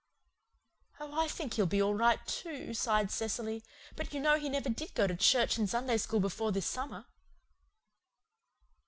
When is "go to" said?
4.95-5.15